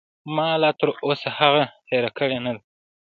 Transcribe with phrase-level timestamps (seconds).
[0.35, 2.61] ما لاتر اوسه هغه هېره کړې نه ده.